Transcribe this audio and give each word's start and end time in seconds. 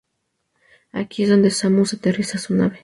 Aquí 0.93 1.21
es 1.21 1.29
donde 1.29 1.51
Samus 1.51 1.93
aterriza 1.93 2.39
su 2.39 2.55
nave. 2.55 2.79